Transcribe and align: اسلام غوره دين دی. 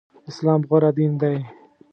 اسلام 0.29 0.61
غوره 0.69 0.91
دين 0.97 1.11
دی. 1.21 1.37